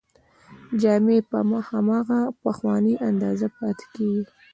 جامې 0.81 1.17
په 1.29 1.37
هماغه 1.69 2.19
پخوانۍ 2.43 2.95
اندازه 3.09 3.47
پاتې 3.57 3.85
کیږي. 3.95 4.23